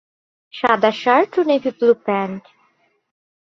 [0.53, 2.43] সাদা শার্ট ও navy blue pant.